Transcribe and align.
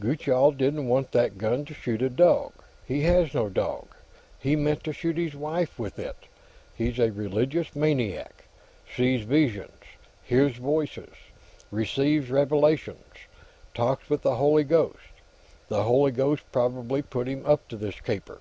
"Gutchall 0.00 0.52
didn't 0.52 0.88
want 0.88 1.12
that 1.12 1.36
gun 1.36 1.66
to 1.66 1.74
shoot 1.74 2.00
a 2.00 2.08
dog. 2.08 2.52
He 2.86 3.02
has 3.02 3.34
no 3.34 3.50
dog. 3.50 3.88
He 4.38 4.56
meant 4.56 4.82
to 4.84 4.94
shoot 4.94 5.18
his 5.18 5.36
wife 5.36 5.78
with 5.78 5.98
it. 5.98 6.16
He's 6.74 6.98
a 6.98 7.10
religious 7.12 7.76
maniac; 7.76 8.46
sees 8.96 9.26
visions, 9.26 9.82
hears 10.22 10.56
voices, 10.56 11.12
receives 11.70 12.30
revelations, 12.30 13.04
talks 13.74 14.08
with 14.08 14.22
the 14.22 14.36
Holy 14.36 14.64
Ghost. 14.64 15.12
The 15.68 15.82
Holy 15.82 16.12
Ghost 16.12 16.44
probably 16.50 17.02
put 17.02 17.26
him 17.28 17.44
up 17.44 17.68
to 17.68 17.76
this 17.76 18.00
caper. 18.00 18.40